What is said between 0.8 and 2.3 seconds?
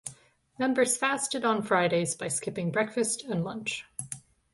fasted on Fridays by